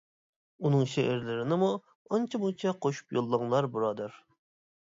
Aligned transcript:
ئۇنىڭ 0.67 0.85
شېئىرلىرىنىمۇ 0.93 1.69
ئانچە-مۇنچە 2.17 2.75
قوشۇپ 2.87 3.15
يوللاڭلار، 3.19 3.73
بۇرادەر! 3.77 4.21